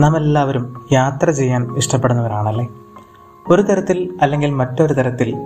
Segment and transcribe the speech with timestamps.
[0.00, 2.68] നാം എല്ലാവരും യാത്ര ചെയ്യാൻ ഇഷ്ടപ്പെടുന്നവരാണല്ലേ?
[3.50, 5.36] ഒരു തരത്തിൽ അല്ലെങ്കിൽ മറ്റൊരു തരത്തിൽ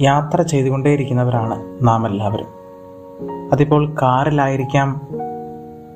[0.00, 2.46] യാത്ര ചെയ്തുകൊണ്ടേയിരിക്കുന്നവരാണ് നാം എല്ലാവരും
[3.52, 5.00] അതിപ്പോൾ കാറിലായിരിക്കാം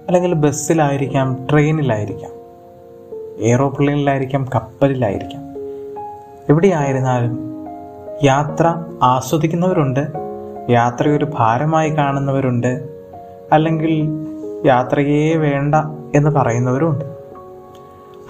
[0.06, 2.30] അല്ലെങ്കിൽ ബസ്സിലായിരിക്കാം ട്രെയിനിലായിരിക്കാം
[3.38, 5.42] എയ്റോപ്ലെയിനിലായിരിക്കാം കപ്പലിലായിരിക്കാം.
[6.48, 7.38] എവിടെയായിരുന്നാലും
[8.24, 10.06] യാത്ര ആസ്വദിക്കുന്നവരുണ്ട്
[10.70, 12.88] യാത്രയൊരു ഭാരമായി കാണുന്നവരുണ്ട്
[13.52, 14.08] അല്ലെങ്കിൽ
[14.66, 15.74] യാത്രയേ വേണ്ട
[16.14, 17.17] എന്ന് പറയുന്നവരുമുണ്ട്.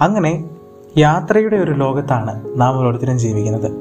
[0.01, 0.49] അങ്ങനെ
[0.97, 3.71] യാത്രയുടെ ഒരു ലോകത്താണ് നാം ഓരോരുത്തരും ജീവിക്കുന്നത്.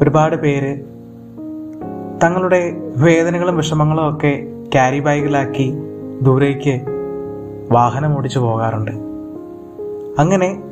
[0.00, 0.80] ഒരുപാട് പേര്
[2.24, 5.74] തങ്ങളുടെ വേദനകളും വിഷമങ്ങളും ഒക്കെ ക്യാരി ബാഗിലാക്കി
[6.22, 6.80] ദൂരേക്ക്
[7.72, 8.90] വാഹനം ഓടിച്ചു പോകാറുണ്ട്.
[10.18, 10.62] അങ്ങനെ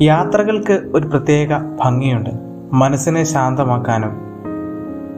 [0.00, 2.30] യാത്രകൾക്ക് ഒരു പ്രത്യേക ഭംഗിയുണ്ട്.
[2.72, 4.12] മനസ്സിനെ ശാന്തമാക്കാനും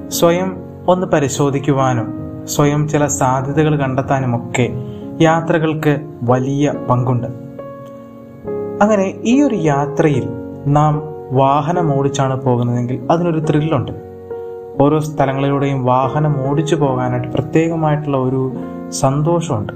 [0.09, 0.56] സ്വയം
[0.88, 2.14] ഒന്ന് പരിശോധിക്കുവാനും
[2.45, 4.68] സ്വയം ചില സാധ്യതകൾ കണ്ടെത്താനുമൊക്കെ
[5.20, 7.49] യാത്രകൾക്ക് വലിയ പങ്കുണ്ട്.
[8.82, 10.28] അങ്ങനെ ഈ ഒരു യാത്രയിൽ
[10.66, 13.92] നാം വാഹനം ഓടിച്ചാണ് പോകുന്നതെങ്കിൽ അതിനൊരു ത്രില്ലുണ്ട്.
[14.80, 18.52] ഓരോ സ്ഥലങ്ങളിലൂടെയും വാഹനം ഓടിച്ചു പോകാനായിട്ട് പ്രത്യേകമായിട്ടുള്ള ഒരു
[18.90, 19.72] സന്തോഷമുണ്ട്.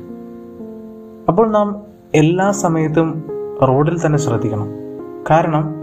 [1.28, 1.82] അപ്പോൾ നാം
[2.14, 3.24] എല്ലാ സമയത്തും
[3.68, 4.68] റോഡിൽ തന്നെ ശ്രദ്ധിക്കണം.
[5.30, 5.74] കാരണം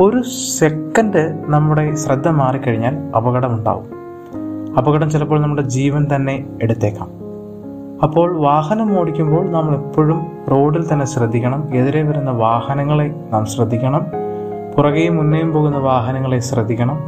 [0.00, 0.22] ഒരു
[0.58, 3.86] സെക്കൻഡ് നമ്മുടെ ശ്രദ്ധ മാറിക്കഴിഞ്ഞാൽ അപകടമുണ്ടാവും.
[4.78, 7.27] അപകടം ചിലപ്പോൾ നമ്മുടെ ജീവൻ തന്നെ എടുത്തേക്കാം.
[8.02, 11.74] അപ്പോൾ വാഹനം ഓടിക്കുമ്പോൾ നമ്മൾ എപ്പോഴും റോഡിൽ തന്നെ ശ്രദ്ധിക്കണം.
[11.74, 14.06] എതിരെ വരുന്ന വാഹനങ്ങളെ നാം ശ്രദ്ധിക്കണം.
[14.76, 16.98] പുറകെയും മുന്നേയും പോകുന്ന വാഹനങ്ങളെ ശ്രദ്ധിക്കണം.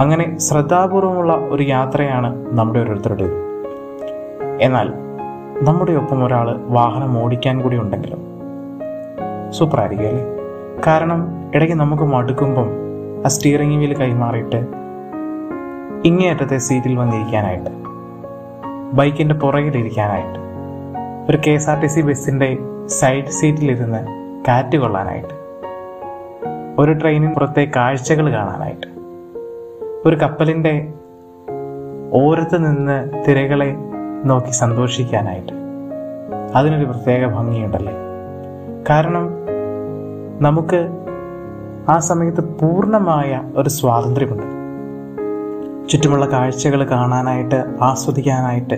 [0.00, 3.36] അങ്ങനെ ശ്രദ്ധാപൂർവമുള്ള ഒരു യാത്രയാണ് നമ്മുടെ ഓരോരുത്തരുടേത്
[4.60, 4.92] എന്നാൽ
[5.62, 8.20] നമ്മുടെ ഒപ്പം ഒരാൾ വാഹനം ഓടിക്കാൻ കൂടി ഉണ്ടെങ്കിലും
[9.50, 10.24] സൂപ്പറായിരിക്കും അല്ലേ?
[10.86, 12.68] കാരണം ഇടയ്ക്ക് നമുക്ക് മടുക്കുമ്പം
[13.24, 14.66] ആ സ്റ്റിയറിംഗ് വീൽ കൈമാറിയിട്ട്
[16.04, 17.89] ഇങ്ങേയറ്റത്തെ സീറ്റിൽ വന്നിരിക്കാനായിട്ട്
[18.92, 20.38] ബൈക്കിന്റെ പുറകിലിരിക്കാനായിട്ട്
[21.30, 24.06] ഒരു K S R T C ബസ്സിന്റെ സൈഡ് സീറ്റിലിരുന്ന്
[24.48, 25.34] കാറ്റ് കൊള്ളാനായിട്ട്
[26.78, 28.86] ഒരു ട്രെയിനിന് പുറത്തെ കാഴ്ചകൾ കാണാനായിട്ട്
[30.08, 30.92] ഒരു കപ്പലിന്റെ
[32.12, 33.76] ഓരത്ത് നിന്ന് തിരകളെ
[34.24, 35.52] നോക്കി സന്തോഷിക്കാനായിട്ട്.
[36.54, 37.92] അതിനൊരു പ്രത്യേക ഭംഗിയുണ്ടല്ലേ?
[38.90, 39.28] കാരണം
[40.40, 40.88] നമുക്ക്
[41.88, 44.49] ആ സമയത്ത് പൂർണമായ ഒരു സ്വാതന്ത്ര്യമുണ്ട്.
[45.90, 48.74] ചുറ്റുമുള്ള കാഴ്ചകൾ കാണാനായിട്ട് ആസ്വദിക്കാനായിട്ട്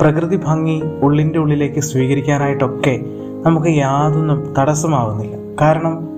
[0.00, 3.00] പ്രകൃതി ഭംഗി ഉള്ളിന്റെ ഉള്ളിലേക്ക് സ്വീകരിക്കാനായിട്ടൊക്കെ
[3.42, 5.56] നമുക്ക് യാതൊന്നും തടസ്സമാവുന്നില്ല.
[5.60, 6.08] കാരണം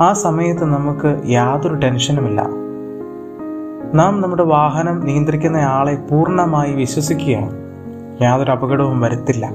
[0.00, 2.42] ആ സമയത്ത് നമുക്ക് യാതൊരു ടെൻഷനുമില്ല.
[3.94, 7.52] നാം നമ്മുടെ വാഹനം നിയന്ത്രിക്കുന്ന ആളെ പൂർണമായി വിശ്വസിക്കുകയാണ്.
[8.22, 9.50] യാതൊരു അപകടവും വരുത്തില്ല.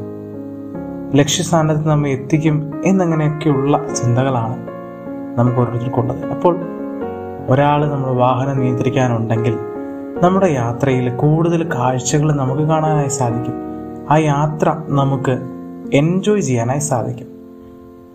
[1.15, 4.57] ലക്ഷ്യസ്ഥാനത്ത് നമ്മൾ എത്തിക്കും എന്നങ്ങനെയൊക്കെയുള്ള ചിന്തകളാണ്
[5.39, 6.25] നമുക്ക് ഓരോരുത്തർക്കുള്ളത്.
[6.25, 6.78] അപ്പോൾ
[7.49, 9.57] ഒരാൾ നമ്മൾ വാഹനം നിയന്ത്രിക്കാനുണ്ടെങ്കിൽ
[10.23, 13.53] നമ്മുടെ യാത്രയിൽ കൂടുതൽ കാഴ്ചകൾ നമുക്ക് കാണാനായി സാധിക്കും.
[14.11, 15.37] ആ യാത്ര നമുക്ക്
[15.93, 17.27] എൻജോയ് ചെയ്യാനായി സാധിക്കും.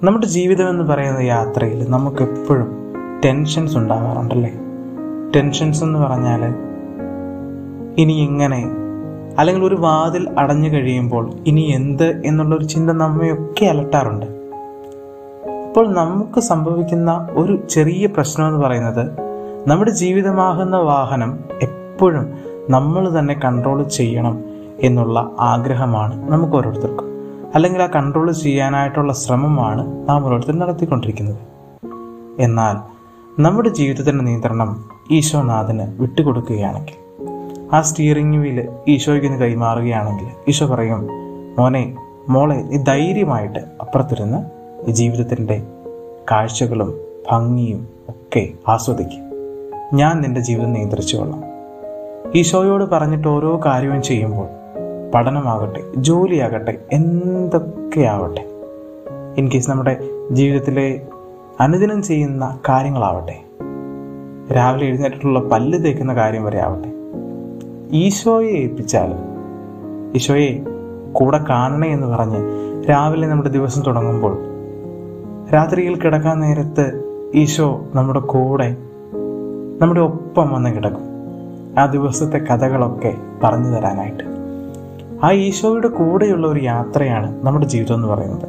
[0.02, 2.76] നമ്മുടെ ജീവിതം എന്ന് പറയുന്ന യാത്രയിൽ നമുക്ക് എപ്പോഴും
[3.24, 4.52] ടെൻഷൻസ് ഉണ്ടാകാറുണ്ടല്ലേ
[5.36, 6.54] ടെൻഷൻസ് എന്ന് പറഞ്ഞാൽ
[7.98, 8.70] ഇനി എങ്ങനെ?
[9.38, 14.26] അല്ലെങ്കിൽ ഒരു വാതിൽ അടഞ്ഞു കഴിയുമ്പോൾ ഇനി എന്ത് എന്നുള്ളൊരു ചിന്ത നമ്മയൊക്കെ അലട്ടാറുണ്ട്.
[15.68, 19.23] അപ്പോൾ നമുക്ക് സംഭവിക്കുന്ന ഒരു ചെറിയ പ്രശ്നം എന്ന് പറയുന്നത്
[19.66, 22.38] നമ്മുടെ ജീവിതമാകുന്ന വാഹനം എപ്പോഴും
[22.70, 24.44] നമ്മൾ തന്നെ കൺട്രോൾ ചെയ്യണം
[24.80, 27.06] എന്നുള്ള ആഗ്രഹമാണ് നമുക്ക് ഓരോരുത്തർക്കും.
[27.54, 31.36] അല്ലെങ്കിൽ ആ കൺട്രോൾ ചെയ്യാനായിട്ടുള്ള ശ്രമമാണ് നാം ഓരോരുത്തരും നടത്തിക്കൊണ്ടിരിക്കുന്നത്.
[32.38, 32.76] എന്നാൽ
[33.42, 36.98] നമ്മുടെ ജീവിതത്തിന്റെ നിയന്ത്രണം ഈശോനാഥന് വിട്ടുകൊടുക്കുകയാണെങ്കിൽ
[37.72, 41.08] ആ സ്റ്റിയറിംഗ് വീൽ ഈശോയ്ക്ക് നിന്ന് കൈമാറുകയാണെങ്കിൽ ഈശോ പറയും
[41.58, 41.96] മോനെ
[42.28, 45.62] മോളെ നീ ധൈര്യമായിട്ട് അപ്പുറത്തിരുന്ന് ജീവിതത്തിന്റെ
[46.30, 46.94] കാഴ്ചകളും
[47.32, 49.23] ഭംഗിയും ഒക്കെ ആസ്വദിക്കും.
[49.92, 51.42] ഞാൻ നിന്റെ ജീവിതം നിയന്ത്രിച്ചുകൊള്ളാം
[52.36, 54.48] ഈശോയോട് പറഞ്ഞിട്ട് ഓരോ കാര്യവും ചെയ്യുമ്പോൾ
[55.12, 58.44] പഠനമാകട്ടെ ജോലിയാകട്ടെ എന്തൊക്കെയാവട്ടെ
[59.36, 59.98] ഇൻ കേസ് നമ്മുടെ
[60.32, 61.06] ജീവിതത്തിലെ
[61.60, 63.40] അനുദിനം ചെയ്യുന്ന കാര്യങ്ങളാവട്ടെ
[64.52, 66.90] രാവിലെ എഴുന്നേറ്റിട്ടുള്ള പല്ല് തേക്കുന്ന കാര്യം വരെ ആവട്ടെ
[67.92, 69.12] ഈശോയെ ഏൽപ്പിച്ചാൽ
[70.14, 70.64] ഈശോയെ
[71.12, 72.40] കൂടെ കാണണേ എന്ന് പറഞ്ഞ്
[72.90, 74.34] രാവിലെ നമ്മുടെ ദിവസം തുടങ്ങുമ്പോൾ
[75.54, 77.02] രാത്രിയിൽ കിടക്കാൻ നേരത്ത്
[77.34, 78.76] ഈശോ നമ്മുടെ കൂടെ
[79.80, 81.02] നമ്മുടെ ഒപ്പം വന്ന് കിടക്കും.
[81.78, 84.24] ആ ദിവസത്തെ കഥകളൊക്കെ പറഞ്ഞു തരാനായിട്ട്.
[85.24, 88.48] ആ ഈശോയുടെ കൂടെയുള്ള ഒരു യാത്രയാണ് നമ്മുടെ ജീവിതം എന്ന് പറയുന്നത്.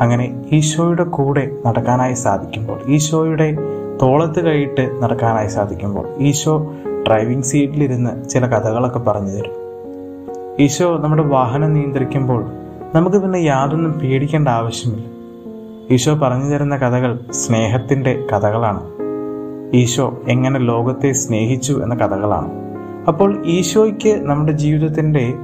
[0.00, 3.58] അങ്ങനെ ഈശോയുടെ കൂടെ നടക്കാനായി സാധിക്കുമ്പോൾ ഈശോയുടെ
[4.02, 6.74] തോളത്ത് കൈയിട്ട് നടക്കാനായി സാധിക്കുമ്പോൾ ഈശോ
[7.06, 9.52] ഡ്രൈവിംഗ് സീറ്റിലിരുന്ന് ചില കഥകളൊക്കെ പറഞ്ഞു തരും.
[10.60, 12.46] ഈശോ നമ്മുടെ വാഹനം നിയന്ത്രിക്കുമ്പോൾ
[12.94, 15.06] നമുക്ക് പിന്നെ യാതൊന്നും പേടിക്കേണ്ട ആവശ്യമില്ല.
[15.90, 18.99] ഈശോ പറഞ്ഞു തരുന്ന കഥകൾ സ്നേഹത്തിന്റെ കഥകളാണ്.
[19.74, 22.50] ഈശോ എങ്ങനെ ലോകത്തെ സ്നേഹിച്ചു എന്ന കഥകളാണ്.
[23.08, 25.34] അപ്പോൾ ഈശോയ്ക്ക് നമ്മുടെ ജീവിതത്തിന്റെ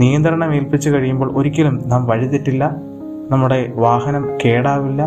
[0.00, 2.76] നിയന്ത്രണം ഏൽപ്പിച്ചു കഴിയുമ്പോൾ ഒരിക്കലും നാം വഴിതെറ്റില്ല
[3.30, 5.02] നമ്മുടെ വാഹനം കേടാവില്ല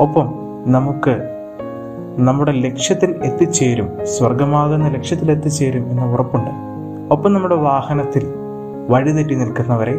[0.00, 0.32] ഒപ്പം
[0.66, 1.32] നമുക്ക്
[2.16, 6.50] നമ്മുടെ ലക്ഷ്യത്തിൽ എത്തിച്ചേരും സ്വർഗമാകുന്ന ലക്ഷ്യത്തിൽ എത്തിച്ചേരും എന്ന ഉറപ്പുണ്ട്.
[7.12, 8.26] ഒപ്പം നമ്മുടെ വാഹനത്തിൽ
[8.88, 9.94] വഴിതെറ്റി നിൽക്കുന്നവരെ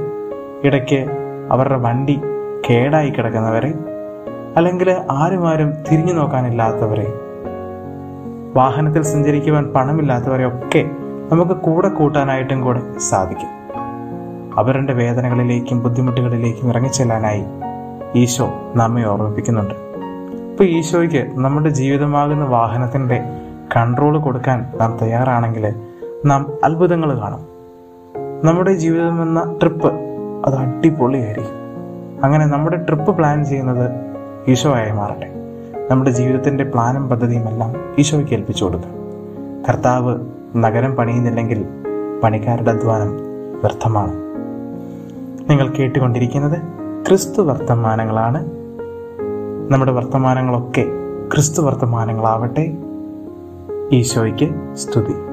[0.64, 1.06] ഇടയ്ക്ക്
[1.52, 2.20] അവരുടെ വണ്ടി
[2.70, 3.74] കേടായി കിടക്കുന്നവരെ
[4.58, 7.14] അല്ലെങ്കിൽ ആരും ആരും തിരിഞ്ഞു നോക്കാനില്ലാത്തവരെ
[8.58, 10.90] വാഹനത്തിൽ സഞ്ചരിക്കുവാൻ പണമില്ലാത്തവരെയൊക്കെ
[11.32, 13.50] നമുക്ക് കൂടെ കൂട്ടാനായിട്ടും കൂടെ സാധിക്കും.
[14.60, 17.44] അവരുടെ വേദനകളിലേക്കും ബുദ്ധിമുട്ടുകളിലേക്കും ഇറങ്ങിച്ചെല്ലാനായി
[18.16, 19.74] ഈശോ നമ്മെ ഓർമ്മിപ്പിക്കുന്നുണ്ട്.
[20.52, 23.24] ഇപ്പൊ ഈശോയ്ക്ക് നമ്മുടെ ജീവിതമാകുന്ന വാഹനത്തിന്റെ
[23.78, 25.74] കൺട്രോൾ കൊടുക്കാൻ നാം തയ്യാറാണെങ്കിൽ
[26.26, 27.46] നാം അത്ഭുതങ്ങൾ കാണും.
[28.44, 29.94] നമ്മുടെ ജീവിതം എന്ന ട്രിപ്പ്
[30.46, 31.56] അത് അടിപൊളിയായിരിക്കും.
[32.24, 33.92] അങ്ങനെ നമ്മുടെ ട്രിപ്പ് പ്ലാൻ ചെയ്യുന്നത്
[34.48, 35.37] ഈശോ ആയി മാറട്ടെ.
[35.92, 38.90] നമ്മുടെ ജീവിതത്തിന്റെ പ്ലാനും പദ്ധതിയും എല്ലാം ഈശോയ്ക്ക് ഏൽപ്പിച്ചു കൊടുക്കുക
[39.70, 40.20] കർത്താവ്
[40.56, 41.66] നഗരം പണിയുന്നില്ലെങ്കിൽ
[42.24, 43.16] പണിക്കാരുടെ അധ്വാനം
[43.60, 44.14] വ്യർത്ഥമാണ്.
[45.50, 46.62] നിങ്ങൾ കേട്ടുകൊണ്ടിരിക്കുന്നത്
[47.08, 48.46] ക്രിസ്തു വർത്തമാനങ്ങളാണ്.
[49.72, 50.86] നമ്മുടെ വർത്തമാനങ്ങളൊക്കെ
[51.32, 52.78] ക്രിസ്തു വർത്തമാനങ്ങളാവട്ടെ.
[53.92, 55.27] ഈശോയ്ക്ക് സ്തുതി.